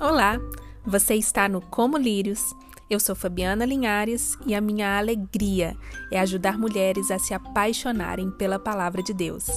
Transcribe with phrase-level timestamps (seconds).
[0.00, 0.38] Olá,
[0.86, 2.54] você está no Como Lírios.
[2.88, 5.76] Eu sou Fabiana Linhares e a minha alegria
[6.12, 9.48] é ajudar mulheres a se apaixonarem pela palavra de Deus.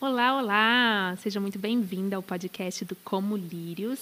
[0.00, 1.14] Olá, olá!
[1.18, 4.00] Seja muito bem-vinda ao podcast do Como Lírios.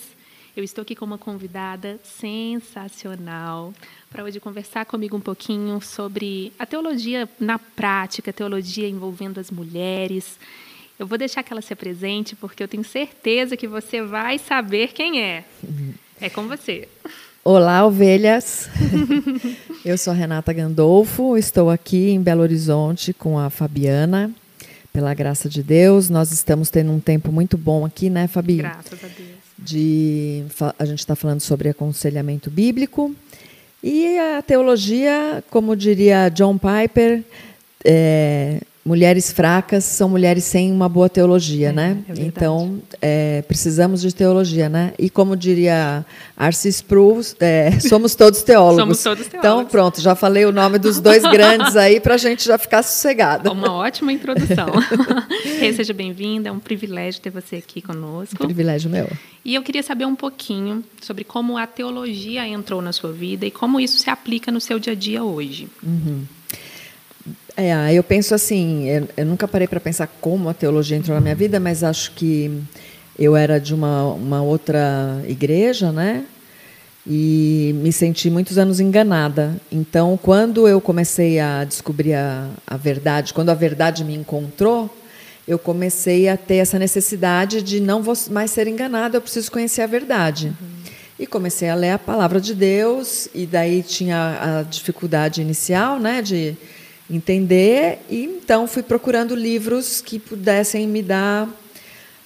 [0.57, 3.75] Eu estou aqui com uma convidada sensacional
[4.09, 9.51] para hoje conversar comigo um pouquinho sobre a teologia na prática, a teologia envolvendo as
[9.51, 10.39] mulheres.
[10.98, 14.93] Eu vou deixar que ela se apresente, porque eu tenho certeza que você vai saber
[14.93, 15.44] quem é.
[16.20, 16.86] É com você.
[17.43, 18.68] Olá, ovelhas.
[19.84, 24.30] eu sou a Renata Gandolfo, estou aqui em Belo Horizonte com a Fabiana.
[24.93, 28.58] Pela graça de Deus, nós estamos tendo um tempo muito bom aqui, né, Fabi?
[28.58, 29.29] Graças a Deus.
[29.58, 30.45] De,
[30.79, 33.12] a gente está falando sobre aconselhamento bíblico.
[33.83, 37.25] E a teologia, como diria John Piper,
[37.84, 41.98] é, mulheres fracas são mulheres sem uma boa teologia, É, né?
[42.09, 44.93] é então, é, precisamos de teologia, né?
[44.99, 46.05] E como diria
[46.37, 48.77] Arce Sproul, é, somos todos teólogos.
[48.81, 49.71] Somos todos Então, teólogos.
[49.73, 53.51] pronto, já falei o nome dos dois grandes aí para a gente já ficar sossegada.
[53.51, 54.69] Uma ótima introdução.
[55.61, 58.37] Rê, seja bem-vinda, é um privilégio ter você aqui conosco.
[58.37, 59.09] Privilégio meu.
[59.45, 63.51] E eu queria saber um pouquinho sobre como a teologia entrou na sua vida e
[63.51, 65.69] como isso se aplica no seu dia a dia hoje.
[67.57, 71.21] É, eu penso assim, eu, eu nunca parei para pensar como a teologia entrou na
[71.21, 72.63] minha vida, mas acho que
[73.17, 76.25] eu era de uma, uma outra igreja, né?
[77.07, 79.55] E me senti muitos anos enganada.
[79.71, 84.91] Então, quando eu comecei a descobrir a, a verdade, quando a verdade me encontrou,
[85.47, 89.83] eu comecei a ter essa necessidade de não vou mais ser enganada, eu preciso conhecer
[89.83, 90.53] a verdade.
[91.21, 96.21] E comecei a ler a palavra de Deus, e daí tinha a dificuldade inicial, né,
[96.21, 96.57] de
[97.11, 101.49] entender, e então fui procurando livros que pudessem me dar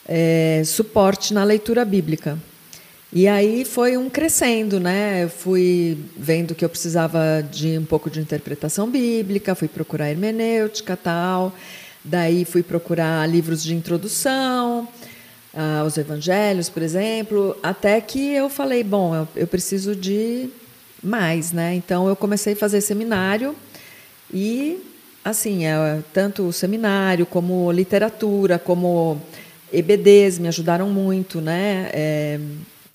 [0.07, 2.39] eh, suporte na leitura bíblica.
[3.12, 5.25] E aí foi um crescendo, né?
[5.25, 10.94] Eu fui vendo que eu precisava de um pouco de interpretação bíblica, fui procurar hermenêutica
[10.97, 11.55] tal,
[12.05, 14.87] daí fui procurar livros de introdução
[15.55, 20.50] ah, aos evangelhos, por exemplo, até que eu falei, bom, eu, eu preciso de
[21.03, 21.75] mais, né?
[21.75, 23.56] Então eu comecei a fazer seminário
[24.33, 24.83] e
[25.25, 29.21] assim, é, tanto o seminário como literatura, como
[29.72, 31.91] EBDs me ajudaram muito, né?
[31.93, 32.41] É,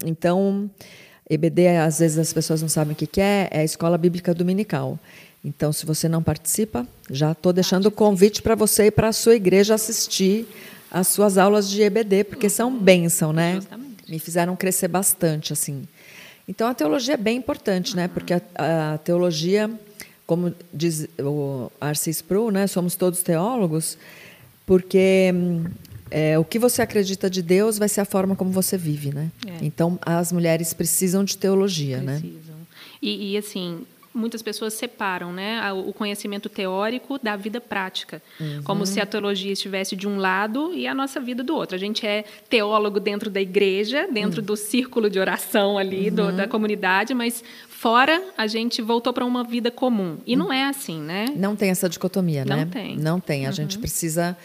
[0.05, 0.69] então,
[1.29, 4.33] EBD, às vezes as pessoas não sabem o que que é, é a Escola Bíblica
[4.33, 4.99] Dominical.
[5.45, 9.13] Então, se você não participa, já estou deixando o convite para você e para a
[9.13, 10.47] sua igreja assistir
[10.89, 13.55] às suas aulas de EBD, porque são bênção, né?
[13.55, 14.09] Justamente.
[14.09, 15.87] Me fizeram crescer bastante, assim.
[16.47, 18.07] Então, a teologia é bem importante, né?
[18.07, 18.41] Porque a,
[18.93, 19.69] a teologia,
[20.25, 22.67] como diz o Arce Sproul, né?
[22.67, 23.97] Somos todos teólogos,
[24.65, 25.65] porque hum,
[26.09, 29.31] é, o que você acredita de Deus vai ser a forma como você vive, né?
[29.47, 29.65] É.
[29.65, 32.19] Então, as mulheres precisam de teologia, né?
[32.19, 32.55] Precisam.
[33.01, 38.21] E, e, assim, muitas pessoas separam né, o conhecimento teórico da vida prática.
[38.63, 41.75] Como se a teologia estivesse de um lado e a nossa vida do outro.
[41.75, 46.47] A gente é teólogo dentro da igreja, dentro do círculo de oração ali do- da
[46.47, 50.17] comunidade, mas fora a gente voltou para uma vida comum.
[50.25, 51.25] E não é assim, né?
[51.35, 52.67] Não tem essa dicotomia, Não né?
[52.71, 52.97] tem.
[52.97, 53.45] Não tem.
[53.45, 53.55] A Uhum.
[53.55, 54.37] gente precisa.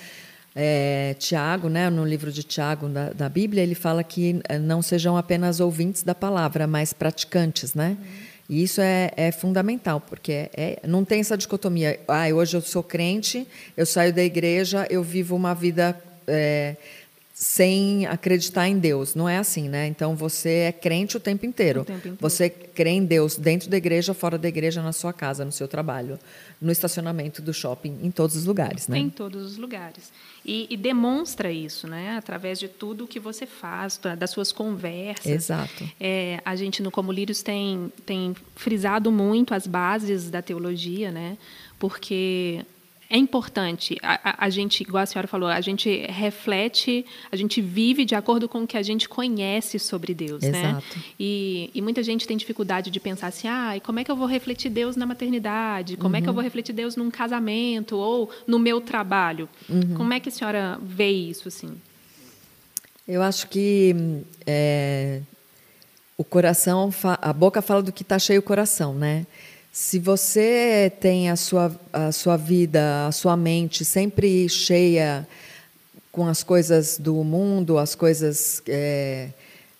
[0.61, 4.83] é, Tiago, né, no livro de Tiago da, da Bíblia, ele fala que é, não
[4.83, 7.97] sejam apenas ouvintes da palavra, mas praticantes, né?
[8.01, 8.07] Uhum.
[8.49, 12.01] E isso é, é fundamental, porque é- não tem essa dicotomia.
[12.09, 15.95] Ah, hoje eu sou crente, eu saio da igreja, eu vivo uma vida
[16.27, 16.77] é,
[17.41, 19.15] sem acreditar em Deus.
[19.15, 19.87] Não é assim, né?
[19.87, 21.83] Então você é crente o tempo inteiro.
[21.83, 22.17] O tempo inteiro.
[22.21, 25.69] Você crê em Deus dentro da igreja, fora da igreja, na sua casa, no seu
[25.69, 26.19] trabalho,
[26.61, 28.99] no estacionamento do shopping, em todos os lugares, né?
[28.99, 30.11] Em todos os lugares.
[30.45, 32.17] E, e demonstra isso, né?
[32.19, 35.27] Através de tudo que você faz, da- das suas conversas.
[35.27, 35.89] Exato.
[36.01, 41.39] É, a gente no Como Lírios tem, tem frisado muito as bases da teologia, né?
[41.79, 42.65] Porque
[43.11, 43.97] é importante.
[44.03, 48.15] A, a- a gente, igual a senhora falou, a gente reflete, a gente vive de
[48.15, 50.71] acordo com o que a gente conhece sobre Deus, né?
[50.71, 50.99] Exato.
[51.19, 54.17] E, e muita gente tem dificuldade de pensar assim, ah, e como é que eu
[54.17, 55.97] vou refletir Deus na maternidade?
[55.97, 59.49] Como é que eu vou refletir Deus num casamento ou no meu trabalho?
[59.97, 61.81] Como é que a senhora vê isso, assim?
[63.07, 63.97] Eu acho que
[64.47, 65.23] é,
[66.17, 66.93] o coração,
[67.23, 69.27] a boca fala do que está cheio o coração, né?
[69.73, 75.27] Se você tem a sua, a sua vida, a sua mente sempre cheia
[76.11, 79.29] com as coisas do mundo, as coisas, é,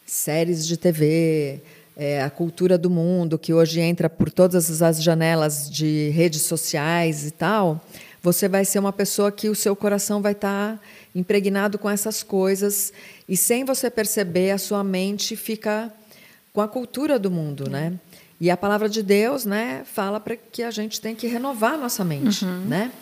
[0.07, 1.61] séries de TV,
[1.97, 7.27] é, a cultura do mundo, que hoje entra por todas as janelas de redes sociais
[7.27, 7.85] e tal,
[8.23, 10.81] você vai ser uma pessoa que o seu coração vai estar tá
[11.15, 12.93] impregnado com essas coisas
[13.29, 15.93] e sem você perceber a sua mente fica
[16.53, 17.95] com a cultura do mundo, né?
[18.41, 21.77] E a palavra de Deus, né, fala para que a gente tem que renovar a
[21.77, 22.61] nossa mente, uhum.
[22.67, 22.93] né?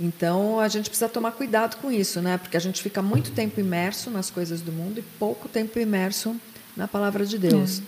[0.00, 2.38] Então a gente precisa tomar cuidado com isso, né?
[2.38, 6.34] Porque a gente fica muito tempo imerso nas coisas do mundo e pouco tempo imerso
[6.76, 7.80] na palavra de Deus.
[7.80, 7.82] É.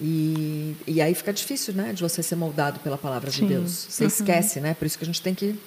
[0.00, 3.42] E, e aí fica difícil, né, de você ser moldado pela palavra Sim.
[3.42, 3.86] de Deus.
[3.88, 4.08] Você uhum.
[4.08, 4.74] esquece, né?
[4.74, 5.58] Por isso que a gente tem que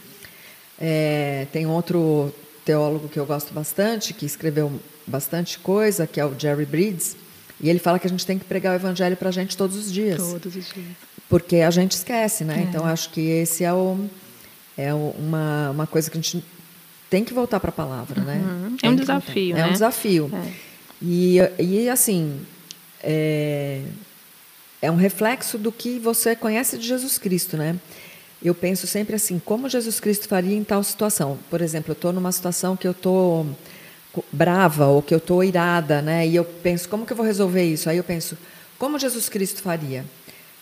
[0.79, 2.33] é, tem outro
[2.65, 4.71] teólogo que eu gosto bastante que escreveu
[5.05, 7.15] bastante coisa, que é o Jerry Bridges,
[7.61, 9.77] e ele fala que a gente tem que pregar o evangelho para a gente todos
[9.77, 10.17] os dias.
[10.17, 10.87] Todos os dias.
[11.29, 12.59] Porque a gente esquece, né?
[12.59, 12.61] É.
[12.63, 14.09] Então acho que esse é o
[14.77, 16.43] é uma, uma coisa que a gente
[17.09, 18.41] tem que voltar para a palavra, né?
[18.43, 18.69] uhum.
[18.69, 18.77] né?
[18.81, 19.61] É um desafio, né?
[19.61, 20.31] É um desafio.
[20.33, 20.51] É.
[21.01, 22.39] E, e assim,
[23.03, 23.81] é,
[24.81, 27.75] é um reflexo do que você conhece de Jesus Cristo, né?
[28.41, 31.37] Eu penso sempre assim, como Jesus Cristo faria em tal situação?
[31.49, 33.45] Por exemplo, eu estou numa situação que eu estou
[34.31, 36.27] brava ou que eu estou irada, né?
[36.27, 37.89] E eu penso, como que eu vou resolver isso?
[37.89, 38.37] Aí eu penso,
[38.77, 40.05] como Jesus Cristo faria?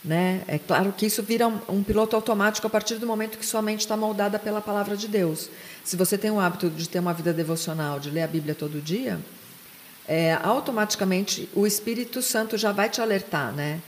[0.03, 0.41] Né?
[0.47, 3.61] É claro que isso vira um, um, piloto automático a partir do momento que sua
[3.61, 5.49] mente está moldada pela palavra de Deus.
[5.83, 8.79] Se você tem o hábito de ter uma vida devocional, de ler a Bíblia todo
[8.79, 9.19] dia,
[10.07, 13.81] é, automaticamente o Espírito Santo já vai te alertar, né?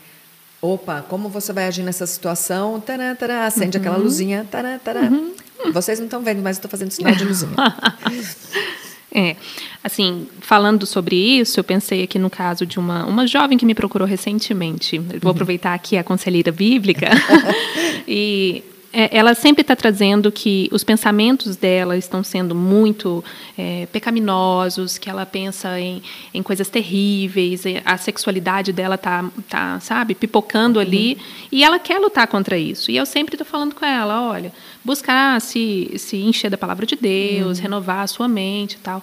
[0.61, 2.79] Opa, como você vai agir nessa situação?
[2.79, 3.81] Tará, tará, acende uhum.
[3.81, 4.45] aquela luzinha.
[4.51, 5.01] Tará, tará.
[5.01, 5.33] Uhum.
[5.71, 7.55] Vocês não estão vendo, mas eu estou fazendo sinal de luzinha.
[9.13, 9.35] É,
[9.83, 13.75] assim, falando sobre isso, eu pensei aqui no caso de uma, uma jovem que me
[13.75, 14.97] procurou recentemente.
[14.97, 15.29] vou uhum.
[15.31, 17.09] aproveitar aqui a conselheira bíblica.
[18.07, 23.23] e é, ela sempre está trazendo que os pensamentos dela estão sendo muito
[23.57, 26.03] é, pecaminosos, que ela pensa em,
[26.33, 30.85] em coisas terríveis, a sexualidade dela está, tá, sabe, pipocando uhum.
[30.85, 31.17] ali,
[31.51, 32.91] e ela quer lutar contra isso.
[32.91, 34.51] E eu sempre estou falando com ela, olha,
[34.83, 37.63] buscar se, se encher da palavra de Deus, uhum.
[37.63, 39.01] renovar a sua mente e tal.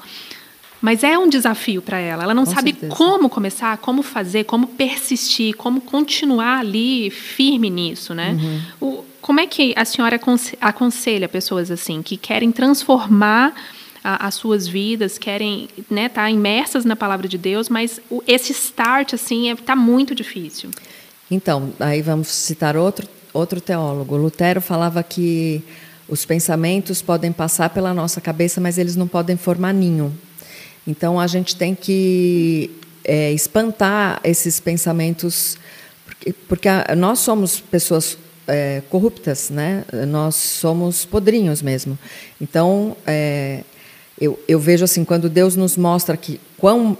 [0.81, 2.23] Mas é um desafio para ela.
[2.23, 2.95] Ela não Com sabe certeza.
[2.95, 8.39] como começar, como fazer, como persistir, como continuar ali firme nisso, né?
[8.41, 8.61] Uhum.
[8.81, 10.19] O, como é que a senhora
[10.59, 13.55] aconselha pessoas assim que querem transformar
[14.03, 18.23] a, as suas vidas, querem estar né, tá imersas na palavra de Deus, mas o,
[18.27, 20.71] esse start assim está é, muito difícil?
[21.31, 24.17] Então, aí vamos citar outro outro teólogo.
[24.17, 25.63] Lutero falava que
[26.09, 30.11] os pensamentos podem passar pela nossa cabeça, mas eles não podem formar ninho.
[30.87, 32.71] Então a gente tem que
[33.05, 35.59] é, espantar esses pensamentos,
[36.07, 38.17] porque, porque a, nós somos pessoas
[38.49, 39.85] é, corruptas, né?
[40.09, 41.99] Nós somos podrinhos mesmo.
[42.41, 43.63] Então é,
[44.21, 46.97] eu, eu, vejo assim quando Deus nos mostra que quão,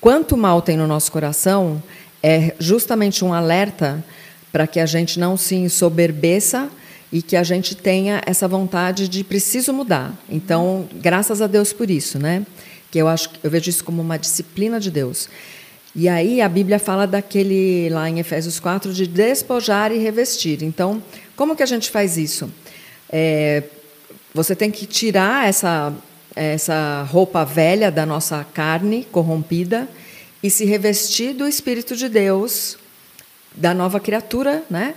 [0.00, 1.82] quanto mal tem no nosso coração
[2.22, 4.02] é justamente um alerta
[4.50, 6.70] para que a gente não se ensoberbeça
[7.12, 10.16] e que a gente tenha essa vontade de preciso mudar.
[10.28, 12.46] Então, graças a Deus por isso, né?
[12.94, 15.28] que eu acho eu vejo isso como uma disciplina de Deus.
[15.96, 20.62] E aí a Bíblia fala daquele lá em Efésios 4 de despojar e revestir.
[20.62, 21.02] Então,
[21.36, 22.50] como que a gente faz isso?
[23.08, 23.62] É,
[24.32, 25.92] você tem que tirar essa
[26.36, 29.88] essa roupa velha da nossa carne corrompida
[30.42, 32.76] e se revestir do Espírito de Deus,
[33.54, 34.94] da nova criatura, né?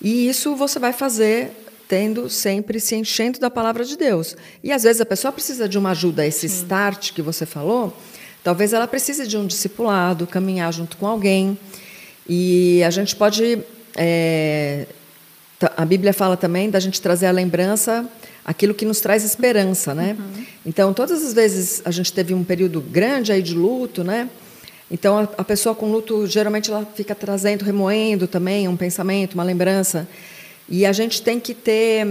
[0.00, 1.50] E isso você vai fazer
[1.88, 4.36] tendo sempre se enchendo da palavra de Deus.
[4.62, 6.62] E às vezes a pessoa precisa de uma ajuda, esse Sim.
[6.62, 7.96] start que você falou,
[8.46, 11.58] talvez ela precise de um discipulado, caminhar junto com alguém.
[12.28, 13.58] E a gente pode.
[13.96, 14.86] É,
[15.76, 18.08] a Bíblia fala também da gente trazer a lembrança
[18.44, 20.16] aquilo que nos traz esperança, né?
[20.16, 20.44] Uhum.
[20.64, 24.30] Então, todas as vezes a gente teve um período grande aí de luto, né?
[24.88, 29.42] Então, a, a pessoa com luto geralmente ela fica trazendo, remoendo também um pensamento, uma
[29.42, 30.06] lembrança.
[30.68, 32.06] E a gente tem que ter,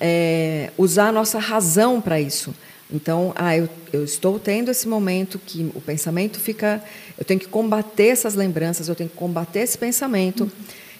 [0.00, 2.54] é, usar a nossa razão para isso.
[2.90, 6.82] Então, ah, eu, eu, estou tendo esse momento que o pensamento fica.
[7.18, 10.50] Eu tenho que combater essas lembranças, eu tenho que combater esse pensamento.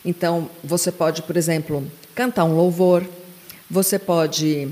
[0.05, 3.05] Então, você pode, por exemplo, cantar um louvor,
[3.71, 4.69] você pode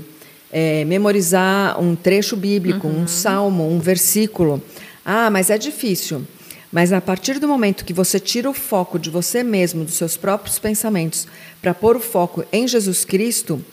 [0.51, 3.03] é, memorizar um trecho bíblico, uhum.
[3.03, 4.61] um salmo, um versículo.
[5.05, 6.25] Ah, mas é difícil.
[6.71, 10.17] Mas a partir do momento que você tira o foco de você mesmo, dos seus
[10.17, 11.27] próprios pensamentos,
[11.61, 13.63] para pôr o foco em Jesus Cristo,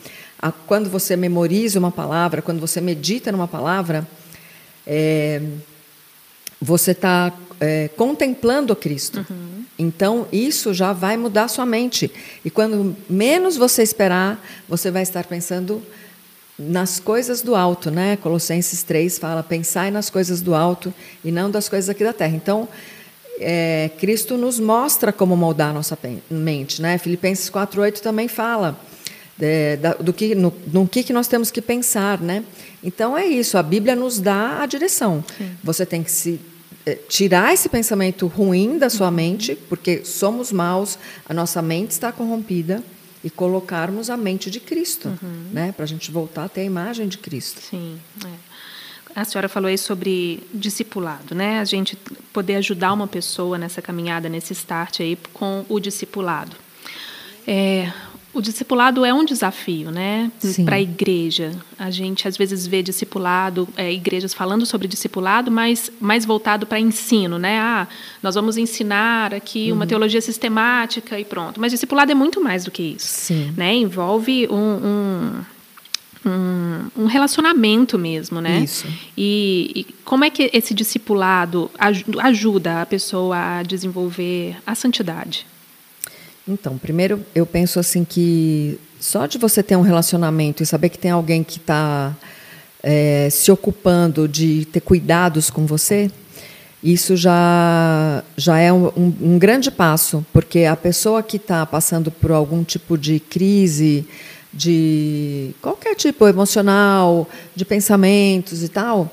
[0.40, 4.08] a, quando você memoriza uma palavra, quando você medita numa palavra,
[4.86, 5.42] é,
[6.60, 9.26] você está é, contemplando Cristo.
[9.28, 9.64] Uhum.
[9.78, 12.10] Então, isso já vai mudar sua mente.
[12.44, 15.82] E quando menos você esperar, você vai estar pensando
[16.58, 18.16] nas coisas do alto, né?
[18.16, 20.92] Colossenses 3 fala: pensai nas coisas do alto
[21.24, 22.36] e não das coisas aqui da terra.
[22.36, 22.68] Então,
[23.38, 25.98] é, Cristo nos mostra como moldar nossa
[26.30, 26.98] mente, né?
[26.98, 28.78] Filipenses 4:8 também fala
[29.40, 32.44] é, da, do que, no, no que, que nós temos que pensar, né?
[32.82, 35.24] Então é isso, a Bíblia nos dá a direção.
[35.36, 35.50] Sim.
[35.62, 36.40] Você tem que se
[36.86, 39.14] é, tirar esse pensamento ruim da sua uhum.
[39.14, 42.82] mente, porque somos maus, a nossa mente está corrompida,
[43.22, 45.44] e colocarmos a mente de Cristo, uhum.
[45.52, 45.72] né?
[45.72, 47.60] Para a gente voltar a ter a imagem de Cristo.
[47.60, 47.98] Sim.
[48.24, 48.50] É.
[49.14, 51.58] A senhora falou aí sobre discipulado, né?
[51.58, 51.96] A gente
[52.32, 56.56] poder ajudar uma pessoa nessa caminhada, nesse start aí com o discipulado.
[57.46, 57.92] É,
[58.32, 60.30] o discipulado é um desafio, né,
[60.64, 61.52] para a igreja.
[61.78, 66.78] A gente às vezes vê discipulado, é, igrejas falando sobre discipulado, mas mais voltado para
[66.78, 67.58] ensino, né?
[67.58, 67.88] Ah,
[68.22, 69.76] nós vamos ensinar aqui uhum.
[69.76, 71.60] uma teologia sistemática e pronto.
[71.60, 73.52] Mas discipulado é muito mais do que isso, Sim.
[73.56, 73.74] né?
[73.74, 74.54] Envolve um,
[76.24, 78.60] um, um, um relacionamento mesmo, né?
[78.60, 78.86] Isso.
[79.18, 81.68] E, e como é que esse discipulado
[82.20, 85.46] ajuda a pessoa a desenvolver a santidade?
[86.50, 90.98] Então, primeiro eu penso assim que só de você ter um relacionamento e saber que
[90.98, 92.14] tem alguém que está
[92.82, 96.10] é, se ocupando de ter cuidados com você,
[96.82, 102.32] isso já, já é um, um, grande passo, porque a pessoa que está passando por
[102.32, 104.06] algum tipo de crise,
[104.52, 109.10] de qualquer tipo emocional, de pensamentos e tal,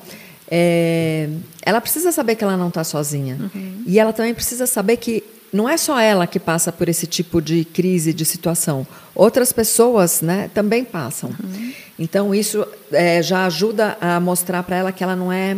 [0.50, 1.30] é,
[1.62, 3.38] ela precisa saber que ela não está sozinha.
[3.54, 3.84] Uhum.
[3.86, 7.42] E ela também precisa saber que não é só ela que passa por esse tipo
[7.42, 8.86] de crise, de situação.
[9.16, 11.30] Outras pessoas né, também passam.
[11.30, 11.74] Uhum.
[11.98, 15.58] Então, isso é, já ajuda a mostrar para ela que ela não é,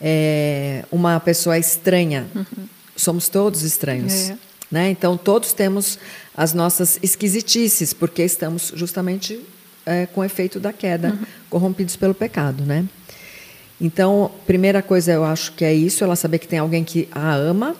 [0.00, 2.26] é uma pessoa estranha.
[2.34, 2.66] Uhum.
[2.96, 4.30] Somos todos estranhos.
[4.30, 4.36] É.
[4.70, 4.90] Né?
[4.90, 5.98] Então, todos temos
[6.34, 9.40] as nossas esquisitices, porque estamos justamente
[9.84, 11.26] é, com o efeito da queda, uhum.
[11.50, 12.64] corrompidos pelo pecado.
[12.64, 12.84] Né?
[13.80, 17.34] Então, primeira coisa eu acho que é isso, ela saber que tem alguém que a
[17.34, 17.76] ama,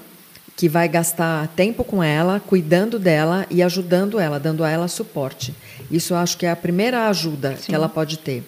[0.57, 5.55] que vai gastar tempo com ela, cuidando dela e ajudando ela, dando a ela suporte.
[5.91, 7.67] Isso eu acho que é a primeira ajuda Sim.
[7.67, 8.43] que ela pode ter.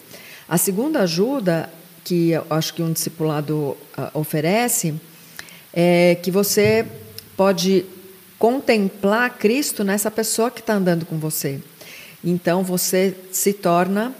[0.48, 1.68] A segunda ajuda
[2.02, 4.94] que eu acho que um discipulado uh, oferece
[5.74, 6.86] é que você
[7.36, 7.84] pode
[8.38, 11.60] contemplar Cristo nessa pessoa que está andando com você.
[12.24, 14.14] Então você se torna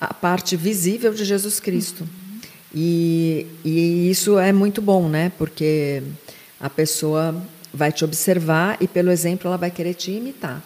[0.00, 2.08] a parte visível de Jesus Cristo.
[2.74, 5.30] E, e isso é muito bom, né?
[5.38, 6.02] Porque
[6.60, 7.34] a pessoa
[7.72, 10.62] vai te observar e, pelo exemplo, ela vai querer te imitar.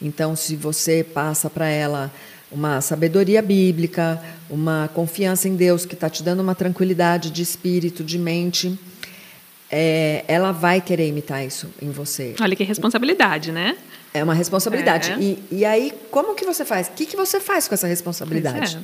[0.00, 2.12] Então, se você passa para ela
[2.50, 8.04] uma sabedoria bíblica, uma confiança em Deus que está te dando uma tranquilidade de espírito,
[8.04, 8.78] de mente,
[9.70, 12.34] é, ela vai querer imitar isso em você.
[12.40, 13.76] Olha que responsabilidade, né?
[14.12, 15.12] É uma responsabilidade.
[15.12, 15.18] É.
[15.18, 16.88] E, e aí, como que você faz?
[16.88, 18.76] O que, que você faz com essa responsabilidade?
[18.76, 18.80] É.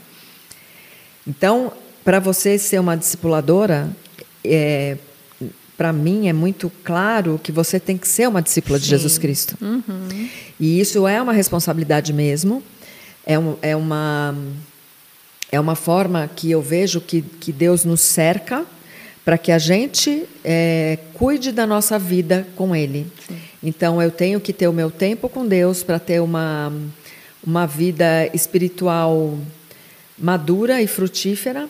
[1.26, 1.70] Então,
[2.02, 3.90] para você ser uma discipuladora,
[4.42, 4.96] é,
[5.78, 8.82] para mim é muito claro que você tem que ser uma discípula Sim.
[8.82, 9.56] de Jesus Cristo.
[9.62, 10.28] Uhum.
[10.58, 12.61] E isso é uma responsabilidade mesmo.
[13.25, 14.35] É, um, é, uma,
[15.52, 18.66] é uma forma que eu vejo que, que Deus nos cerca
[19.25, 23.06] para que a gente é, cuide da nossa vida com Ele.
[23.28, 23.38] Sim.
[23.62, 26.73] Então eu tenho que ter o meu tempo com Deus para ter uma,
[27.40, 29.38] uma vida espiritual
[30.18, 31.68] madura e frutífera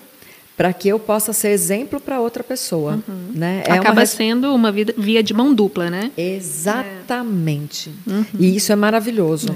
[0.59, 3.01] para que eu possa ser exemplo para outra pessoa.
[3.07, 3.31] Uhum.
[3.33, 3.63] Né?
[3.65, 4.07] É Acaba uma...
[4.07, 6.11] sendo uma vida, via de mão dupla, né?
[6.19, 7.93] Exatamente.
[8.05, 8.11] É.
[8.11, 8.25] Uhum.
[8.41, 9.55] E isso é maravilhoso, é.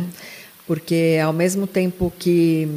[0.64, 2.68] porque ao mesmo tempo que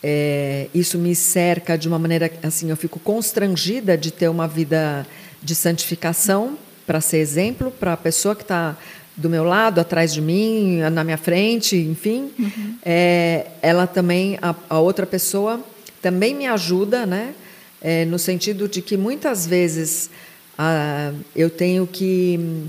[0.00, 5.04] é, isso me cerca de uma maneira assim, eu fico constrangida de ter uma vida
[5.42, 6.56] de santificação
[6.86, 8.76] para ser exemplo para a pessoa que está
[9.16, 12.76] do meu lado, atrás de mim, na minha frente, enfim, uhum.
[12.84, 15.60] é, ela também, a, a outra pessoa
[16.02, 17.34] também me ajuda, né?
[17.80, 20.10] É, no sentido de que muitas vezes
[20.58, 22.66] ah, eu tenho que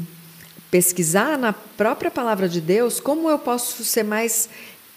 [0.72, 4.50] pesquisar na própria palavra de Deus como eu posso ser mais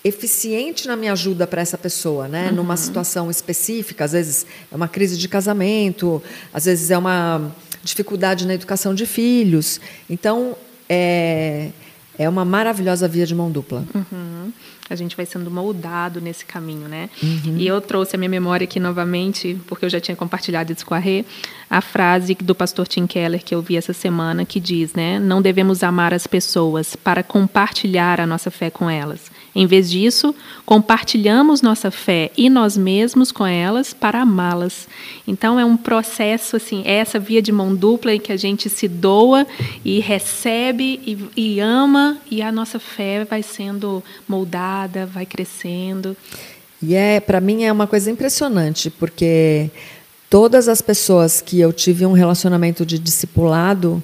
[0.02, 2.48] eficiente na minha ajuda para essa pessoa, né?
[2.48, 2.56] Uhum.
[2.56, 7.50] Numa situação específica, às vezes é uma crise de casamento, às vezes é uma
[7.82, 9.80] dificuldade na educação de filhos.
[10.08, 10.56] Então,
[10.88, 11.70] é,
[12.16, 13.84] é uma maravilhosa via de mão dupla.
[13.94, 14.52] Uhum
[14.88, 17.10] a gente vai sendo moldado nesse caminho, né?
[17.22, 17.56] Uhum.
[17.56, 20.94] E eu trouxe a minha memória aqui novamente, porque eu já tinha compartilhado isso com
[20.94, 21.24] a Rê,
[21.68, 25.18] a frase do pastor Tim Keller que eu vi essa semana, que diz, né?
[25.18, 29.30] Não devemos amar as pessoas para compartilhar a nossa fé com elas.
[29.54, 30.34] Em vez disso,
[30.66, 34.86] compartilhamos nossa fé e nós mesmos com elas para amá-las.
[35.26, 38.68] Então é um processo assim, é essa via de mão dupla em que a gente
[38.68, 39.46] se doa
[39.82, 46.14] e recebe e, e ama e a nossa fé vai sendo moldada, vai crescendo.
[46.82, 49.70] E é, para mim é uma coisa impressionante, porque
[50.28, 54.02] todas as pessoas que eu tive um relacionamento de discipulado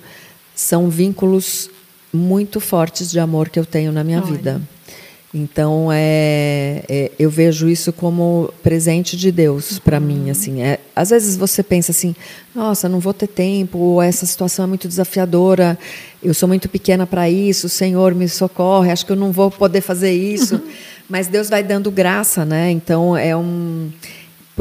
[0.55, 1.71] são vínculos
[2.13, 4.27] muito fortes de amor que eu tenho na minha Olha.
[4.27, 4.63] vida.
[5.35, 10.05] Então é, é, eu vejo isso como presente de Deus para uhum.
[10.05, 10.61] mim assim.
[10.61, 12.15] É, às vezes você pensa assim,
[12.55, 15.79] nossa, não vou ter tempo, ou essa situação é muito desafiadora,
[16.23, 19.81] eu sou muito pequena para isso, Senhor me socorre, acho que eu não vou poder
[19.81, 20.57] fazer isso.
[20.57, 20.69] Uhum.
[21.09, 22.71] Mas Deus vai dando graça, né?
[22.71, 23.91] Então é um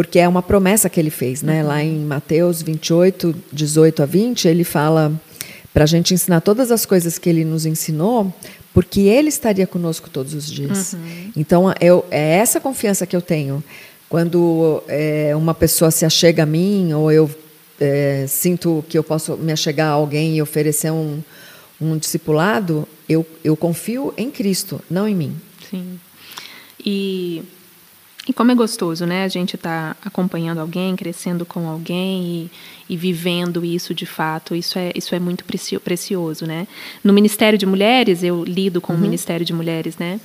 [0.01, 1.61] porque é uma promessa que ele fez, né?
[1.61, 1.67] Uhum.
[1.67, 5.13] Lá em Mateus 28, 18 a 20, ele fala
[5.71, 8.33] para a gente ensinar todas as coisas que ele nos ensinou,
[8.73, 10.93] porque Ele estaria conosco todos os dias.
[10.93, 11.31] Uhum.
[11.37, 13.63] Então, eu, é essa confiança que eu tenho.
[14.09, 17.29] Quando é, uma pessoa se achega a mim, ou eu
[17.79, 21.21] é, sinto que eu posso me achegar a alguém e oferecer um,
[21.79, 25.35] um discipulado, eu, eu confio em Cristo, não em mim.
[25.69, 25.99] Sim.
[26.83, 27.43] E
[28.27, 29.23] e como é gostoso, né?
[29.23, 32.49] A gente está acompanhando alguém, crescendo com alguém
[32.87, 34.53] e, e, vivendo isso de fato.
[34.55, 35.43] Isso é, isso é muito
[35.83, 36.67] precioso, né?
[37.03, 38.99] No Ministério de Mulheres, eu lido com uhum.
[38.99, 40.19] o Ministério de Mulheres, né?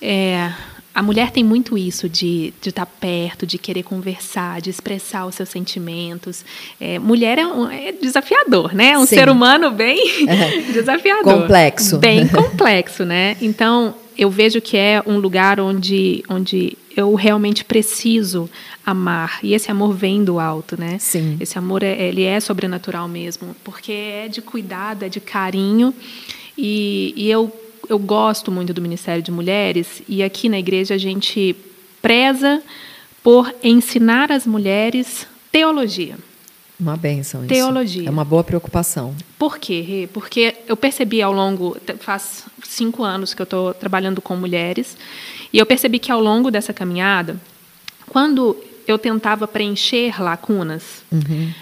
[0.00, 0.52] É,
[0.94, 5.34] a mulher tem muito isso de, estar tá perto, de querer conversar, de expressar os
[5.34, 6.44] seus sentimentos.
[6.80, 8.90] É, mulher é, um, é, desafiador, né?
[8.90, 9.16] É um Sim.
[9.16, 9.98] ser humano bem
[10.72, 11.40] desafiador.
[11.40, 11.98] Complexo.
[11.98, 13.36] Bem complexo, né?
[13.40, 18.48] Então, eu vejo que é um lugar onde, onde eu realmente preciso
[18.84, 20.98] amar e esse amor vem do alto, né?
[20.98, 21.36] Sim.
[21.40, 25.94] Esse amor é, ele é sobrenatural mesmo, porque é de cuidado, é de carinho
[26.56, 27.52] e, e eu
[27.88, 31.54] eu gosto muito do Ministério de Mulheres e aqui na igreja a gente
[32.00, 32.62] preza
[33.22, 36.16] por ensinar as mulheres teologia.
[36.82, 37.54] Uma benção isso.
[37.54, 38.08] Teologia.
[38.08, 39.14] É uma boa preocupação.
[39.38, 40.08] Por quê?
[40.12, 44.96] Porque eu percebi ao longo, faz cinco anos que eu estou trabalhando com mulheres,
[45.52, 47.36] e eu percebi que ao longo dessa caminhada,
[48.08, 51.52] quando eu tentava preencher lacunas, uhum.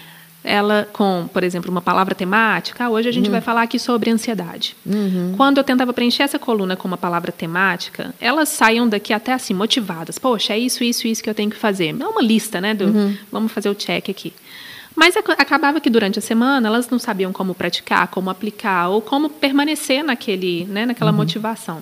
[0.43, 3.33] ela com, por exemplo, uma palavra temática, ah, hoje a gente uhum.
[3.33, 4.75] vai falar aqui sobre ansiedade.
[4.83, 5.35] Uhum.
[5.37, 9.53] Quando eu tentava preencher essa coluna com uma palavra temática, elas saíam daqui até assim
[9.53, 10.17] motivadas.
[10.17, 11.89] Poxa, é isso, isso, isso que eu tenho que fazer.
[11.89, 12.73] É uma lista, né?
[12.73, 13.15] Do, uhum.
[13.31, 14.33] Vamos fazer o check aqui.
[14.95, 19.29] Mas acabava que durante a semana elas não sabiam como praticar, como aplicar ou como
[19.29, 21.17] permanecer naquele, né, naquela uhum.
[21.17, 21.81] motivação.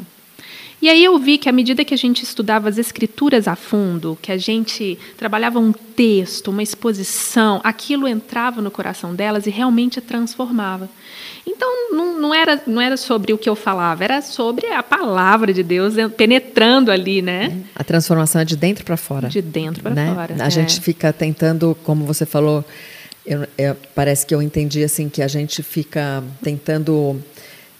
[0.81, 4.17] E aí eu vi que à medida que a gente estudava as escrituras a fundo,
[4.21, 9.99] que a gente trabalhava um texto, uma exposição, aquilo entrava no coração delas e realmente
[9.99, 10.89] transformava.
[11.45, 15.53] Então não, não, era, não era sobre o que eu falava, era sobre a palavra
[15.53, 17.61] de Deus penetrando ali, né?
[17.75, 19.27] A transformação é de dentro para fora.
[19.27, 20.13] De dentro para né?
[20.13, 20.35] fora.
[20.39, 20.49] A é.
[20.49, 22.63] gente fica tentando, como você falou,
[23.29, 27.21] eu, eu, parece que eu entendi assim que a gente fica tentando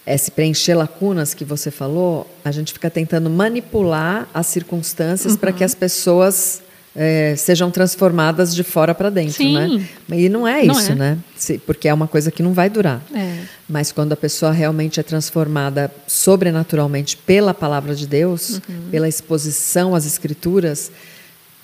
[0.06, 5.38] é, se preencher lacunas que você falou, a gente fica tentando manipular as circunstâncias uhum.
[5.38, 6.62] para que as pessoas
[6.94, 9.34] é, sejam transformadas de fora para dentro?
[9.34, 9.88] Sim.
[10.08, 10.20] né?
[10.20, 11.10] E não é isso, não é.
[11.16, 11.18] né?
[11.66, 13.02] Porque é uma coisa que não vai durar.
[13.12, 13.40] É.
[13.68, 18.88] Mas quando a pessoa realmente é transformada sobrenaturalmente pela palavra de Deus, uhum.
[18.90, 20.92] pela exposição às escrituras,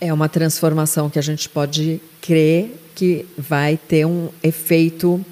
[0.01, 5.25] é uma transformação que a gente pode crer que vai ter um efeito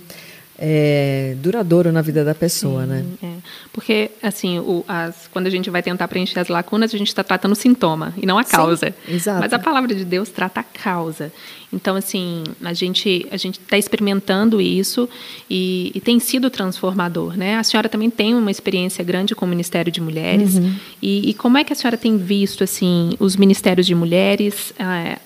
[0.66, 3.05] é, duradouro na vida da pessoa, Sim, né?
[3.22, 3.35] É.
[3.70, 7.22] Porque, assim, o, as, quando a gente vai tentar preencher as lacunas, a gente está
[7.22, 8.87] tratando o sintoma e não a causa.
[8.87, 9.40] Sim, exato.
[9.40, 11.31] Mas a palavra de Deus trata a causa.
[11.70, 15.07] Então, assim, a gente a gente está experimentando isso
[15.50, 17.59] e, e, tem sido transformador, né?
[17.59, 20.55] A senhora também tem uma experiência grande com o Ministério de Mulheres.
[20.55, 20.74] Uhum.
[21.03, 24.72] E, e, como é que a senhora tem visto, assim, os ministérios de mulheres...
[24.79, 25.18] É,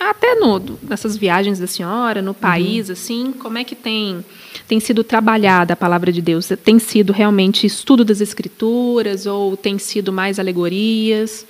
[0.00, 2.92] até no, nessas viagens da senhora, no país, uhum.
[2.92, 4.24] assim, como é que tem,
[4.66, 6.48] tem sido trabalhada a palavra de Deus?
[6.64, 11.46] Tem sido realmente estudo das escrituras ou tem sido mais alegorias?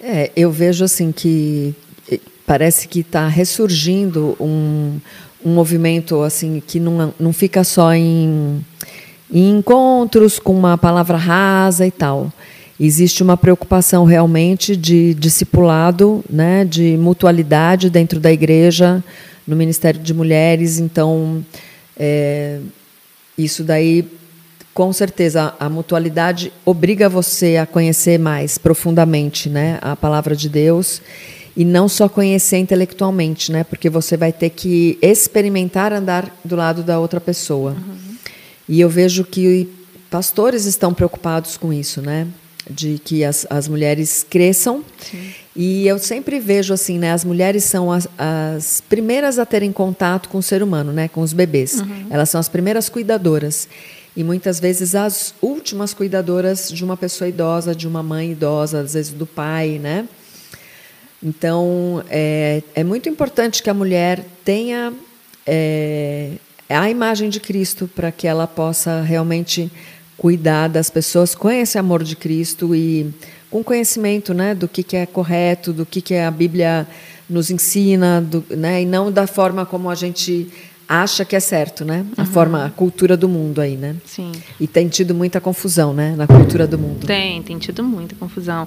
[0.00, 1.74] É, eu vejo assim que
[2.46, 4.98] parece que está ressurgindo um,
[5.44, 8.64] um movimento assim que não, não fica só em,
[9.30, 12.32] em encontros com uma palavra rasa e tal
[12.80, 19.02] existe uma preocupação realmente de discipulado, né, de mutualidade dentro da igreja,
[19.46, 20.78] no Ministério de Mulheres.
[20.78, 21.44] Então,
[21.98, 22.60] é,
[23.36, 24.04] isso daí,
[24.72, 30.48] com certeza, a, a, mutualidade obriga você a conhecer mais profundamente né, a palavra de
[30.48, 31.02] Deus
[31.56, 36.82] e não só conhecer intelectualmente, né, porque você vai ter que experimentar andar do lado
[36.82, 37.72] da outra pessoa.
[37.72, 38.16] Uhum.
[38.68, 39.68] E eu vejo que
[40.10, 42.26] pastores estão preocupados com isso, né?
[42.68, 44.84] De que as, as mulheres cresçam.
[44.98, 45.32] Sim.
[45.56, 50.28] E eu sempre vejo assim, né, as mulheres são as, as, primeiras a terem contato
[50.28, 51.80] com o ser humano, né, com os bebês.
[51.80, 52.06] Uhum.
[52.10, 53.68] Elas são as primeiras cuidadoras.
[54.16, 58.94] E muitas vezes as últimas cuidadoras de uma pessoa idosa, de uma mãe idosa, às
[58.94, 60.08] vezes do pai, né?
[61.22, 64.92] Então, é, é muito importante que a mulher tenha
[65.46, 66.32] é,
[66.68, 69.70] a imagem de Cristo para que ela possa realmente
[70.18, 73.14] cuidar das pessoas com esse amor de Cristo e
[73.48, 76.86] com conhecimento, né, do que, que é correto, do que, que a Bíblia
[77.30, 80.48] nos ensina, do, né, e não da forma como a gente
[80.88, 82.04] acha que é certo, né?
[82.16, 82.26] A uhum.
[82.26, 83.96] forma, a cultura do mundo aí, né?
[84.06, 84.32] Sim.
[84.58, 87.06] E tem tido muita confusão, né, na cultura do mundo.
[87.06, 88.66] Tem, tem tido muita confusão.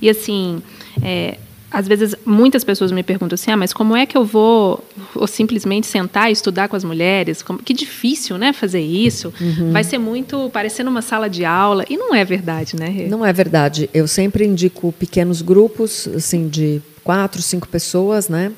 [0.00, 0.62] E assim,
[1.02, 1.38] é,
[1.72, 5.26] às vezes muitas pessoas me perguntam assim, ah, mas como é que eu vou ou
[5.26, 7.42] simplesmente sentar e estudar com as mulheres?
[7.42, 9.32] Como, que difícil, né, fazer isso.
[9.40, 9.72] Uhum.
[9.72, 13.06] Vai ser muito parecendo uma sala de aula e não é verdade, né?
[13.08, 13.88] Não é verdade.
[13.94, 18.52] Eu sempre indico pequenos grupos, assim, de quatro, cinco pessoas, né?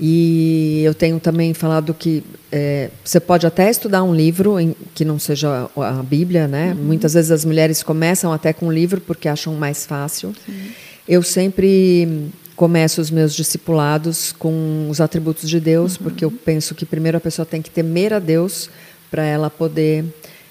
[0.00, 2.22] E eu tenho também falado que
[2.52, 6.72] é, você pode até estudar um livro em, que não seja a Bíblia, né?
[6.78, 6.84] Uhum.
[6.84, 10.32] Muitas vezes as mulheres começam até com um livro porque acham mais fácil.
[10.46, 10.70] Sim.
[11.08, 16.02] Eu sempre começo os meus discipulados com os atributos de Deus, uhum.
[16.02, 18.68] porque eu penso que primeiro a pessoa tem que temer a Deus
[19.10, 20.04] para ela poder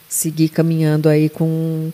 [0.09, 1.91] seguir caminhando aí com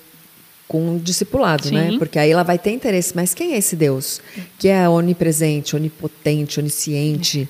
[0.66, 1.86] com um discipulado, né?
[1.86, 1.92] Sim.
[1.92, 1.98] né?
[2.00, 3.14] Porque aí ela vai ter interesse.
[3.16, 4.22] Mas quem é esse Deus
[4.58, 7.48] que é onipresente, onipotente, onisciente,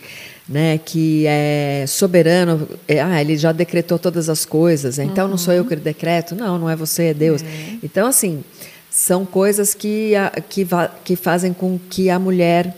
[0.50, 0.78] né?
[0.78, 2.68] Que é soberano?
[2.88, 5.00] É, ah, ele já decretou todas as coisas.
[5.00, 5.32] Então uhum.
[5.32, 6.36] não sou eu que decreto?
[6.36, 7.42] Não, não é você, é Deus.
[7.42, 7.80] Uhum.
[7.84, 8.44] Então assim
[8.94, 10.12] são coisas que,
[10.50, 10.68] que,
[11.04, 12.78] que fazem com que a mulher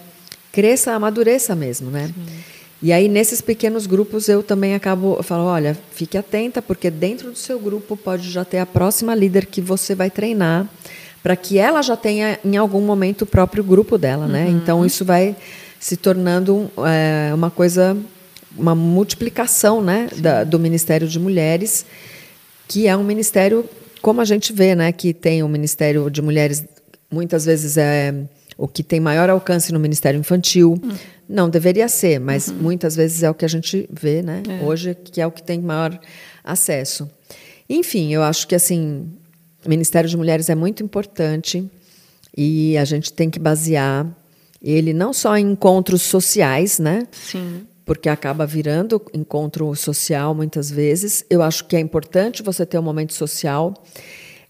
[0.49, 2.08] cresça, amadureça mesmo, né?
[2.08, 2.13] Sim.
[2.82, 7.32] E aí, nesses pequenos grupos, eu também acabo, eu falo, olha, fique atenta, porque dentro
[7.32, 10.65] do seu grupo pode já ter a próxima líder que você vai treinar,
[11.21, 14.45] para que ela já tenha, em algum momento, o próprio grupo dela, né?
[14.45, 14.58] Uhum.
[14.58, 15.36] Então, isso vai
[15.82, 17.97] se tornando é, uma coisa,
[18.58, 21.86] uma multiplicação, né, da, do Ministério de Mulheres,
[22.69, 23.67] que é um ministério
[24.05, 26.63] como a gente vê, né, que tem o Ministério de Mulheres,
[27.09, 28.13] muitas vezes é
[28.55, 30.73] o que tem maior alcance no Ministério Infantil.
[30.73, 30.95] Uhum.
[31.27, 32.53] Não deveria ser, mas uhum.
[32.57, 34.63] muitas vezes é o que a gente vê, né, é.
[34.63, 35.99] hoje, que é o que tem maior
[36.43, 37.09] acesso.
[37.67, 39.09] Enfim, eu acho que assim,
[39.65, 41.67] o Ministério de Mulheres é muito importante
[42.37, 44.05] e a gente tem que basear
[44.61, 47.07] ele não só em encontros sociais, né?
[47.11, 51.23] Sim porque acaba virando encontro social muitas vezes.
[51.29, 53.73] Eu acho que é importante você ter um momento social.